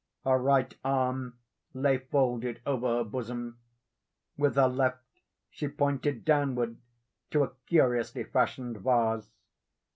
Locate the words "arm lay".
0.83-1.99